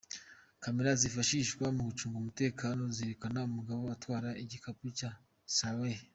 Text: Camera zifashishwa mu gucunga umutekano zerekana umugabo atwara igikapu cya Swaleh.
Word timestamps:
Camera 0.63 0.91
zifashishwa 1.01 1.65
mu 1.75 1.81
gucunga 1.87 2.15
umutekano 2.19 2.81
zerekana 2.95 3.39
umugabo 3.49 3.83
atwara 3.95 4.29
igikapu 4.43 4.85
cya 4.97 5.09
Swaleh. 5.57 5.99